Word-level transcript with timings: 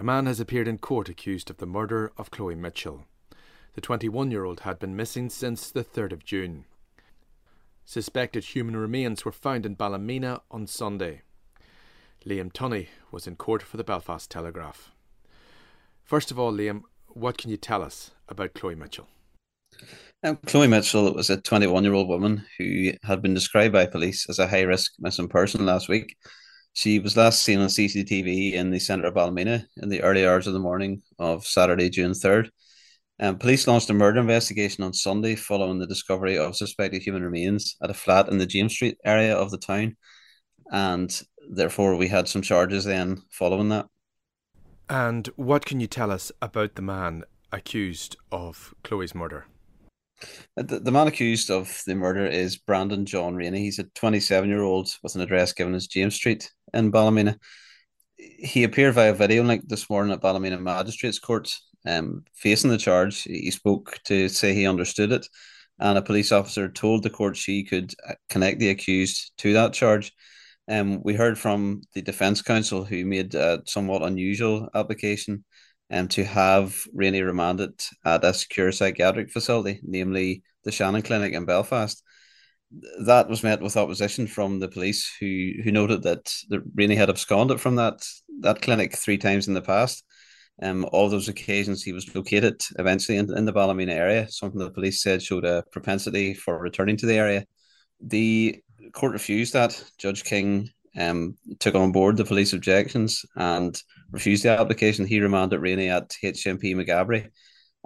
A 0.00 0.02
man 0.02 0.24
has 0.24 0.40
appeared 0.40 0.66
in 0.66 0.78
court 0.78 1.10
accused 1.10 1.50
of 1.50 1.58
the 1.58 1.66
murder 1.66 2.10
of 2.16 2.30
Chloe 2.30 2.54
Mitchell. 2.54 3.04
The 3.74 3.82
21 3.82 4.30
year 4.30 4.46
old 4.46 4.60
had 4.60 4.78
been 4.78 4.96
missing 4.96 5.28
since 5.28 5.70
the 5.70 5.84
3rd 5.84 6.12
of 6.12 6.24
June. 6.24 6.64
Suspected 7.84 8.44
human 8.44 8.78
remains 8.78 9.26
were 9.26 9.30
found 9.30 9.66
in 9.66 9.74
Ballymena 9.74 10.40
on 10.50 10.66
Sunday. 10.66 11.20
Liam 12.24 12.50
Tunney 12.50 12.88
was 13.10 13.26
in 13.26 13.36
court 13.36 13.62
for 13.62 13.76
the 13.76 13.84
Belfast 13.84 14.30
Telegraph. 14.30 14.90
First 16.02 16.30
of 16.30 16.38
all, 16.38 16.50
Liam, 16.50 16.84
what 17.08 17.36
can 17.36 17.50
you 17.50 17.58
tell 17.58 17.82
us 17.82 18.12
about 18.26 18.54
Chloe 18.54 18.74
Mitchell? 18.74 19.08
Chloe 20.46 20.66
Mitchell 20.66 21.12
was 21.12 21.28
a 21.28 21.42
21 21.42 21.84
year 21.84 21.92
old 21.92 22.08
woman 22.08 22.46
who 22.56 22.92
had 23.02 23.20
been 23.20 23.34
described 23.34 23.74
by 23.74 23.84
police 23.84 24.30
as 24.30 24.38
a 24.38 24.48
high 24.48 24.62
risk 24.62 24.92
missing 24.98 25.28
person 25.28 25.66
last 25.66 25.90
week. 25.90 26.16
She 26.72 26.98
was 26.98 27.16
last 27.16 27.42
seen 27.42 27.60
on 27.60 27.68
CCTV 27.68 28.52
in 28.52 28.70
the 28.70 28.78
centre 28.78 29.08
of 29.08 29.14
Ballymena 29.14 29.66
in 29.78 29.88
the 29.88 30.02
early 30.02 30.26
hours 30.26 30.46
of 30.46 30.52
the 30.52 30.60
morning 30.60 31.02
of 31.18 31.46
Saturday, 31.46 31.90
June 31.90 32.12
3rd. 32.12 32.50
Um, 33.18 33.38
police 33.38 33.66
launched 33.66 33.90
a 33.90 33.94
murder 33.94 34.20
investigation 34.20 34.82
on 34.82 34.94
Sunday 34.94 35.34
following 35.34 35.78
the 35.78 35.86
discovery 35.86 36.38
of 36.38 36.56
suspected 36.56 37.02
human 37.02 37.22
remains 37.22 37.76
at 37.82 37.90
a 37.90 37.94
flat 37.94 38.28
in 38.28 38.38
the 38.38 38.46
James 38.46 38.72
Street 38.72 38.96
area 39.04 39.36
of 39.36 39.50
the 39.50 39.58
town. 39.58 39.96
And 40.72 41.20
therefore, 41.50 41.96
we 41.96 42.08
had 42.08 42.28
some 42.28 42.42
charges 42.42 42.84
then 42.84 43.22
following 43.30 43.68
that. 43.70 43.86
And 44.88 45.26
what 45.36 45.66
can 45.66 45.80
you 45.80 45.86
tell 45.86 46.10
us 46.10 46.32
about 46.40 46.76
the 46.76 46.82
man 46.82 47.24
accused 47.52 48.16
of 48.32 48.74
Chloe's 48.82 49.14
murder? 49.14 49.46
Uh, 50.56 50.62
the, 50.62 50.80
the 50.80 50.90
man 50.90 51.06
accused 51.06 51.50
of 51.50 51.82
the 51.86 51.94
murder 51.94 52.26
is 52.26 52.58
Brandon 52.58 53.06
John 53.06 53.34
Rainey. 53.34 53.60
He's 53.60 53.78
a 53.78 53.84
27 53.84 54.48
year 54.48 54.62
old 54.62 54.88
with 55.02 55.14
an 55.14 55.20
address 55.20 55.52
given 55.52 55.74
as 55.74 55.86
James 55.86 56.14
Street 56.14 56.50
in 56.74 56.90
Ballymena. 56.90 57.38
He 58.16 58.64
appeared 58.64 58.94
via 58.94 59.14
video 59.14 59.42
link 59.42 59.68
this 59.68 59.88
morning 59.88 60.12
at 60.12 60.20
Ballymena 60.20 60.60
Magistrates 60.60 61.18
Court, 61.18 61.50
um, 61.86 62.24
facing 62.34 62.70
the 62.70 62.78
charge. 62.78 63.22
He 63.22 63.50
spoke 63.50 63.98
to 64.04 64.28
say 64.28 64.54
he 64.54 64.66
understood 64.66 65.12
it, 65.12 65.26
and 65.78 65.96
a 65.96 66.02
police 66.02 66.32
officer 66.32 66.68
told 66.68 67.02
the 67.02 67.10
court 67.10 67.36
she 67.36 67.64
could 67.64 67.94
uh, 68.06 68.14
connect 68.28 68.58
the 68.58 68.68
accused 68.68 69.32
to 69.38 69.54
that 69.54 69.72
charge. 69.72 70.12
Um, 70.68 71.02
we 71.02 71.14
heard 71.14 71.38
from 71.38 71.82
the 71.94 72.02
defence 72.02 72.42
counsel 72.42 72.84
who 72.84 73.04
made 73.04 73.34
a 73.34 73.62
somewhat 73.66 74.02
unusual 74.02 74.68
application 74.74 75.44
um, 75.90 76.08
to 76.08 76.24
have 76.24 76.76
Rainey 76.94 77.22
remanded 77.22 77.80
at 78.04 78.24
a 78.24 78.32
secure 78.32 78.72
psychiatric 78.72 79.30
facility, 79.30 79.80
namely 79.82 80.42
the 80.64 80.72
Shannon 80.72 81.02
Clinic 81.02 81.32
in 81.32 81.44
Belfast. 81.44 82.02
That 83.04 83.28
was 83.28 83.42
met 83.42 83.60
with 83.60 83.76
opposition 83.76 84.28
from 84.28 84.60
the 84.60 84.68
police, 84.68 85.10
who 85.18 85.52
who 85.64 85.72
noted 85.72 86.02
that 86.02 86.32
Rainey 86.74 86.94
had 86.94 87.10
absconded 87.10 87.60
from 87.60 87.76
that 87.76 88.06
that 88.40 88.62
clinic 88.62 88.96
three 88.96 89.18
times 89.18 89.48
in 89.48 89.54
the 89.54 89.62
past. 89.62 90.04
Um, 90.62 90.86
all 90.92 91.08
those 91.08 91.28
occasions 91.28 91.82
he 91.82 91.92
was 91.92 92.14
located 92.14 92.60
eventually 92.78 93.16
in, 93.16 93.34
in 93.36 93.46
the 93.46 93.52
Ballymena 93.52 93.92
area, 93.92 94.28
something 94.30 94.58
the 94.58 94.70
police 94.70 95.02
said 95.02 95.22
showed 95.22 95.44
a 95.44 95.64
propensity 95.72 96.34
for 96.34 96.58
returning 96.58 96.98
to 96.98 97.06
the 97.06 97.14
area. 97.14 97.46
The 98.00 98.62
court 98.92 99.12
refused 99.12 99.54
that. 99.54 99.82
Judge 99.98 100.22
King 100.22 100.68
um, 100.96 101.36
took 101.58 101.74
on 101.74 101.92
board 101.92 102.16
the 102.16 102.24
police 102.24 102.52
objections 102.52 103.24
and 103.36 103.80
refused 104.10 104.44
the 104.44 104.50
application. 104.50 105.06
He 105.06 105.20
remanded 105.20 105.60
Rainey 105.60 105.88
at 105.88 106.10
HMP 106.22 106.74
Maghaberry 106.74 107.30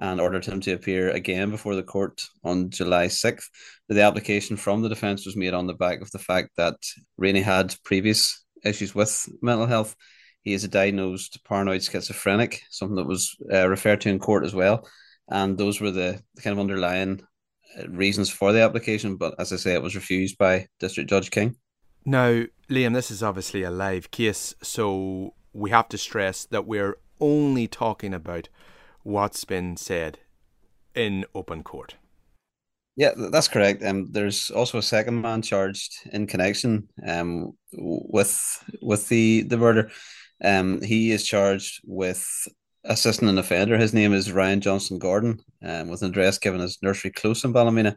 and 0.01 0.21
ordered 0.21 0.45
him 0.45 0.61
to 0.61 0.73
appear 0.73 1.11
again 1.11 1.51
before 1.51 1.77
the 1.77 1.83
court 1.83 2.23
on 2.43 2.71
July 2.71 3.07
6th. 3.07 3.45
The 3.89 4.03
application 4.03 4.57
from 4.57 4.83
the 4.83 4.89
defence 4.89 5.25
was 5.25 5.37
made 5.37 5.55
on 5.55 5.67
the 5.67 5.75
back 5.75 6.01
of 6.01 6.11
the 6.11 6.19
fact 6.19 6.51
that 6.57 6.77
Rainey 7.17 7.43
had 7.43 7.77
previous 7.85 8.45
issues 8.65 8.95
with 8.95 9.29
mental 9.41 9.67
health. 9.67 9.95
He 10.43 10.53
is 10.53 10.65
a 10.65 10.69
diagnosed 10.69 11.39
paranoid 11.45 11.83
schizophrenic, 11.83 12.63
something 12.71 12.97
that 12.97 13.07
was 13.07 13.37
uh, 13.53 13.69
referred 13.69 14.01
to 14.03 14.11
in 14.11 14.19
court 14.19 14.45
as 14.45 14.55
well. 14.55 14.87
And 15.29 15.57
those 15.57 15.81
were 15.81 15.91
the 15.91 16.21
kind 16.43 16.53
of 16.53 16.61
underlying 16.61 17.23
uh, 17.79 17.89
reasons 17.89 18.31
for 18.31 18.53
the 18.53 18.63
application. 18.63 19.17
But 19.17 19.35
as 19.39 19.53
I 19.53 19.57
say, 19.57 19.75
it 19.75 19.83
was 19.83 19.95
refused 19.95 20.37
by 20.37 20.67
District 20.81 21.09
Judge 21.09 21.31
King. 21.31 21.57
Now, 22.05 22.45
Liam, 22.71 22.95
this 22.95 23.11
is 23.11 23.23
obviously 23.23 23.63
a 23.63 23.71
live 23.71 24.11
case, 24.11 24.55
so 24.63 25.35
we 25.53 25.71
have 25.71 25.89
to 25.91 25.99
stress 25.99 26.45
that 26.47 26.67
we're 26.67 26.97
only 27.21 27.69
talking 27.69 28.15
about 28.15 28.49
what's 29.03 29.45
been 29.45 29.77
said 29.77 30.19
in 30.95 31.27
open 31.35 31.63
court. 31.63 31.97
Yeah, 32.97 33.11
that's 33.17 33.49
correct. 33.49 33.83
Um, 33.83 34.11
there's 34.13 34.51
also 34.51 34.79
a 34.79 34.83
second 34.83 35.21
man 35.21 35.43
charged 35.43 35.93
in 36.13 36.27
connection 36.27 36.89
um 37.07 37.53
with 37.73 38.65
with 38.81 39.09
the 39.09 39.43
the 39.43 39.57
murder. 39.59 39.91
Um, 40.43 40.81
he 40.81 41.11
is 41.11 41.27
charged 41.27 41.81
with 41.85 42.27
assisting 42.85 43.29
an 43.29 43.39
offender. 43.39 43.77
His 43.77 43.95
name 43.95 44.13
is 44.13 44.33
Ryan 44.33 44.61
Johnson 44.61 44.99
Gordon, 44.99 45.41
um, 45.63 45.89
with 45.89 46.03
an 46.03 46.11
address 46.11 46.39
given 46.39 46.61
as 46.61 46.79
Nursery 46.83 47.11
Close 47.11 47.45
in 47.45 47.53
Ballymena. 47.53 47.97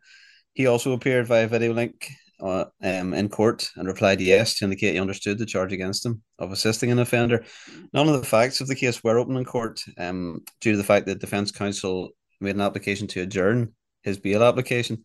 He 0.54 0.66
also 0.66 0.94
appeared 0.94 1.28
via 1.28 1.48
video 1.48 1.74
link 1.74 2.10
uh, 2.40 2.66
um, 2.84 3.14
in 3.14 3.30
court 3.30 3.70
and 3.76 3.88
replied 3.88 4.22
yes 4.22 4.56
to 4.56 4.66
indicate 4.66 4.94
he 4.94 5.00
understood 5.00 5.38
the 5.38 5.46
charge 5.46 5.74
against 5.74 6.06
him 6.06 6.22
of 6.40 6.52
assisting 6.52 6.92
an 6.92 7.00
offender. 7.00 7.44
None 7.94 8.08
of 8.08 8.20
the 8.20 8.28
facts 8.28 8.62
of 8.62 8.68
the 8.68 8.76
case 8.76 9.04
were 9.04 9.18
open 9.18 9.38
in 9.38 9.46
court 9.46 9.82
um, 9.98 10.42
due 10.62 10.72
to 10.72 10.78
the 10.78 10.84
fact 10.84 11.06
that 11.08 11.20
defence 11.20 11.52
counsel 11.52 12.12
made 12.40 12.56
an 12.56 12.62
application 12.62 13.08
to 13.08 13.22
adjourn 13.22 13.74
his 14.04 14.20
bail 14.20 14.44
application. 14.44 15.04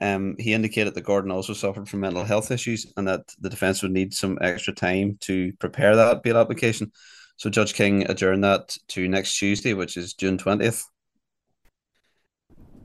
Um, 0.00 0.36
he 0.38 0.52
indicated 0.52 0.94
that 0.94 1.04
Gordon 1.04 1.30
also 1.30 1.54
suffered 1.54 1.88
from 1.88 2.00
mental 2.00 2.24
health 2.24 2.50
issues 2.50 2.92
and 2.96 3.08
that 3.08 3.22
the 3.40 3.48
defence 3.48 3.82
would 3.82 3.92
need 3.92 4.12
some 4.12 4.38
extra 4.42 4.74
time 4.74 5.16
to 5.22 5.52
prepare 5.54 5.96
that 5.96 6.22
bail 6.22 6.36
application. 6.36 6.92
So 7.38 7.50
Judge 7.50 7.74
King 7.74 8.08
adjourned 8.10 8.44
that 8.44 8.76
to 8.88 9.08
next 9.08 9.38
Tuesday, 9.38 9.72
which 9.74 9.96
is 9.96 10.14
June 10.14 10.38
20th. 10.38 10.84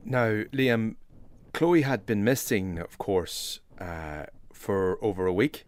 Now, 0.04 0.44
Liam, 0.54 0.96
Chloe 1.54 1.82
had 1.82 2.06
been 2.06 2.24
missing, 2.24 2.80
of 2.80 2.98
course, 2.98 3.60
uh, 3.80 4.26
for 4.54 5.04
over 5.04 5.26
a 5.26 5.34
week. 5.34 5.66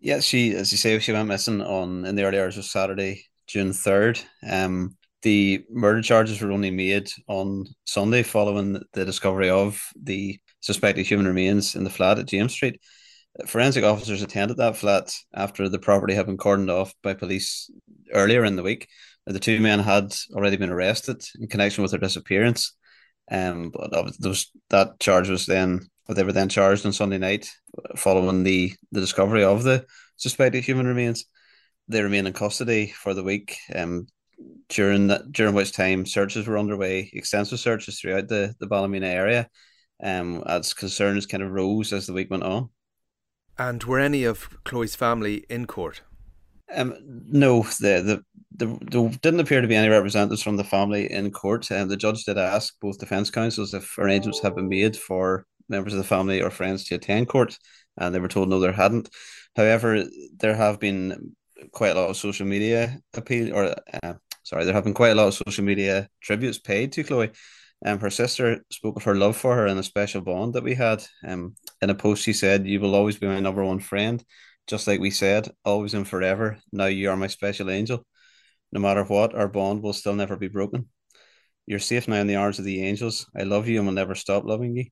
Yeah, 0.00 0.20
she, 0.20 0.54
as 0.54 0.70
you 0.70 0.78
say, 0.78 0.98
she 0.98 1.12
went 1.12 1.28
missing 1.28 1.60
on 1.60 2.04
in 2.04 2.14
the 2.14 2.24
early 2.24 2.38
hours 2.38 2.56
of 2.56 2.64
Saturday, 2.64 3.24
June 3.46 3.72
third. 3.72 4.20
Um, 4.48 4.96
the 5.22 5.64
murder 5.70 6.02
charges 6.02 6.40
were 6.40 6.52
only 6.52 6.70
made 6.70 7.10
on 7.26 7.66
Sunday 7.84 8.22
following 8.22 8.80
the 8.92 9.04
discovery 9.04 9.50
of 9.50 9.82
the 10.00 10.38
suspected 10.60 11.06
human 11.06 11.26
remains 11.26 11.74
in 11.74 11.84
the 11.84 11.90
flat 11.90 12.18
at 12.18 12.26
James 12.26 12.52
Street. 12.52 12.80
Forensic 13.46 13.84
officers 13.84 14.22
attended 14.22 14.56
that 14.56 14.76
flat 14.76 15.12
after 15.34 15.68
the 15.68 15.78
property 15.78 16.14
had 16.14 16.26
been 16.26 16.36
cordoned 16.36 16.70
off 16.70 16.94
by 17.02 17.14
police 17.14 17.70
earlier 18.12 18.44
in 18.44 18.56
the 18.56 18.62
week. 18.62 18.88
The 19.26 19.38
two 19.38 19.60
men 19.60 19.80
had 19.80 20.14
already 20.32 20.56
been 20.56 20.70
arrested 20.70 21.22
in 21.38 21.48
connection 21.48 21.82
with 21.82 21.90
their 21.90 22.00
disappearance. 22.00 22.74
Um, 23.30 23.70
but 23.70 23.90
those, 24.18 24.50
that 24.70 24.98
charge 25.00 25.28
was 25.28 25.46
then 25.46 25.88
they 26.08 26.24
were 26.24 26.32
then 26.32 26.48
charged 26.48 26.86
on 26.86 26.92
Sunday 26.92 27.18
night 27.18 27.50
following 27.96 28.42
the, 28.42 28.72
the 28.92 29.00
discovery 29.00 29.44
of 29.44 29.62
the 29.62 29.84
suspected 30.16 30.64
human 30.64 30.86
remains. 30.86 31.26
They 31.88 32.02
remain 32.02 32.26
in 32.26 32.32
custody 32.32 32.88
for 32.88 33.14
the 33.14 33.22
week. 33.22 33.56
Um, 33.74 34.06
during 34.68 35.08
that, 35.08 35.32
during 35.32 35.54
which 35.54 35.72
time 35.72 36.06
searches 36.06 36.46
were 36.46 36.58
underway, 36.58 37.10
extensive 37.12 37.58
searches 37.60 37.98
throughout 37.98 38.28
the 38.28 38.54
the 38.60 38.66
Ballymena 38.66 39.06
area, 39.06 39.48
um, 40.02 40.42
as 40.46 40.74
concerns 40.74 41.26
kind 41.26 41.42
of 41.42 41.50
rose 41.50 41.92
as 41.92 42.06
the 42.06 42.12
week 42.12 42.30
went 42.30 42.42
on. 42.42 42.70
And 43.58 43.82
were 43.84 43.98
any 43.98 44.24
of 44.24 44.48
Chloe's 44.64 44.94
family 44.94 45.44
in 45.48 45.66
court? 45.66 46.02
Um, 46.74 46.94
no, 47.00 47.62
the, 47.62 48.02
the 48.04 48.24
the 48.56 48.78
there 48.90 49.08
didn't 49.22 49.40
appear 49.40 49.60
to 49.60 49.68
be 49.68 49.74
any 49.74 49.88
representatives 49.88 50.42
from 50.42 50.56
the 50.56 50.64
family 50.64 51.10
in 51.10 51.30
court, 51.30 51.70
and 51.70 51.90
the 51.90 51.96
judge 51.96 52.24
did 52.24 52.38
ask 52.38 52.74
both 52.80 52.98
defence 52.98 53.30
counsels 53.30 53.74
if 53.74 53.96
arrangements 53.98 54.40
have 54.42 54.54
been 54.54 54.68
made 54.68 54.96
for 54.96 55.46
members 55.68 55.92
of 55.92 55.98
the 55.98 56.04
family 56.04 56.42
or 56.42 56.50
friends 56.50 56.84
to 56.84 56.94
attend 56.96 57.28
court, 57.28 57.58
and 57.96 58.14
they 58.14 58.20
were 58.20 58.28
told 58.28 58.48
no, 58.48 58.60
there 58.60 58.72
hadn't. 58.72 59.08
However, 59.56 60.04
there 60.38 60.54
have 60.54 60.78
been 60.80 61.34
quite 61.72 61.96
a 61.96 62.00
lot 62.00 62.10
of 62.10 62.16
social 62.16 62.46
media 62.46 62.98
appeal, 63.14 63.54
or 63.54 63.74
uh, 64.02 64.14
sorry, 64.42 64.64
there 64.64 64.74
have 64.74 64.84
been 64.84 64.94
quite 64.94 65.10
a 65.10 65.14
lot 65.14 65.28
of 65.28 65.34
social 65.34 65.64
media 65.64 66.08
tributes 66.20 66.58
paid 66.58 66.92
to 66.92 67.04
Chloe. 67.04 67.30
Um, 67.84 68.00
her 68.00 68.10
sister 68.10 68.64
spoke 68.70 68.96
of 68.96 69.04
her 69.04 69.14
love 69.14 69.36
for 69.36 69.54
her 69.54 69.66
and 69.66 69.78
a 69.78 69.84
special 69.84 70.20
bond 70.20 70.54
that 70.54 70.64
we 70.64 70.74
had. 70.74 71.04
Um, 71.24 71.54
in 71.80 71.90
a 71.90 71.94
post, 71.94 72.22
she 72.24 72.32
said, 72.32 72.66
"You 72.66 72.80
will 72.80 72.94
always 72.94 73.18
be 73.18 73.26
my 73.26 73.40
number 73.40 73.64
one 73.64 73.80
friend, 73.80 74.24
just 74.66 74.86
like 74.86 75.00
we 75.00 75.10
said, 75.10 75.50
always 75.64 75.94
and 75.94 76.06
forever. 76.06 76.58
Now 76.72 76.86
you 76.86 77.10
are 77.10 77.16
my 77.16 77.28
special 77.28 77.70
angel. 77.70 78.04
No 78.72 78.80
matter 78.80 79.04
what, 79.04 79.34
our 79.34 79.48
bond 79.48 79.82
will 79.82 79.94
still 79.94 80.14
never 80.14 80.36
be 80.36 80.48
broken. 80.48 80.88
You're 81.66 81.78
safe 81.78 82.08
now 82.08 82.16
in 82.16 82.26
the 82.26 82.36
arms 82.36 82.58
of 82.58 82.64
the 82.64 82.82
angels. 82.82 83.26
I 83.36 83.44
love 83.44 83.68
you 83.68 83.78
and 83.78 83.86
will 83.86 83.94
never 83.94 84.14
stop 84.14 84.44
loving 84.44 84.76
you. 84.76 84.86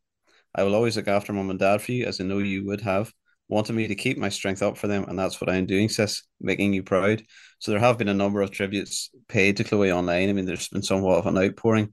I 0.57 0.65
will 0.65 0.75
always 0.75 0.97
look 0.97 1.07
after 1.07 1.33
mum 1.33 1.51
and 1.51 1.59
dad 1.59 1.83
for 1.83 1.93
you, 1.93 2.07
as 2.07 2.21
I 2.21 2.25
know 2.25 2.39
you 2.39 2.65
would 2.67 2.81
have." 2.81 3.13
wanted 3.49 3.75
me 3.75 3.87
to 3.87 3.95
keep 3.95 4.19
my 4.19 4.29
strength 4.29 4.63
up 4.63 4.77
for 4.77 4.87
them, 4.89 5.05
and 5.09 5.19
that's 5.19 5.41
what 5.41 5.51
I'm 5.51 5.67
doing, 5.67 5.89
sis, 5.89 6.23
making 6.41 6.73
you 6.73 6.83
proud. 6.83 7.23
So 7.59 7.71
there 7.71 7.81
have 7.81 7.99
been 7.99 8.09
a 8.09 8.15
number 8.15 8.41
of 8.41 8.51
tributes 8.51 9.11
paid 9.29 9.57
to 9.57 9.65
Chloe 9.65 9.93
online. 9.93 10.29
I 10.29 10.33
mean, 10.33 10.47
there's 10.47 10.69
been 10.69 10.83
somewhat 10.83 11.19
of 11.19 11.27
an 11.27 11.39
outpouring, 11.39 11.93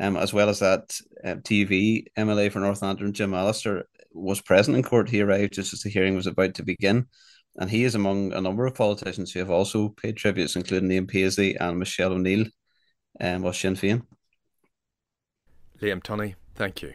um, 0.00 0.16
as 0.16 0.32
well 0.32 0.48
as 0.48 0.58
that 0.60 0.98
uh, 1.24 1.36
TUV 1.36 2.06
MLA 2.18 2.50
for 2.50 2.60
North 2.60 2.82
Antrim, 2.82 3.12
Jim 3.12 3.34
Allister, 3.34 3.84
was 4.12 4.40
present 4.40 4.76
in 4.76 4.82
court. 4.82 5.08
He 5.08 5.20
arrived 5.20 5.54
just 5.54 5.72
as 5.72 5.80
the 5.80 5.90
hearing 5.90 6.16
was 6.16 6.26
about 6.26 6.54
to 6.54 6.64
begin, 6.64 7.06
and 7.56 7.70
he 7.70 7.84
is 7.84 7.94
among 7.94 8.32
a 8.32 8.40
number 8.40 8.66
of 8.66 8.74
politicians 8.74 9.30
who 9.32 9.38
have 9.38 9.50
also 9.50 9.90
paid 9.90 10.16
tributes, 10.16 10.56
including 10.56 10.90
Ian 10.90 11.06
Paisley 11.06 11.56
and 11.56 11.78
Michelle 11.78 12.12
O'Neill, 12.12 12.46
and 13.20 13.44
um, 13.44 13.44
of 13.44 13.56
Sinn 13.56 13.76
Féin. 13.76 14.02
Liam 15.80 16.02
Tunney, 16.02 16.34
thank 16.54 16.82
you. 16.82 16.94